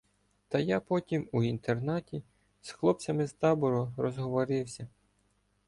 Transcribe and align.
Та 0.47 0.59
я 0.59 0.79
потім 0.79 1.29
у 1.31 1.43
інтернаті 1.43 2.23
з 2.61 2.71
хлопцями 2.71 3.27
з 3.27 3.33
табору 3.33 3.93
розговорився. 3.97 4.87